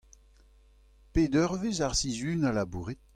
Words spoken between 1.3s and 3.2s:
eurvezh ar sizhun a labourit?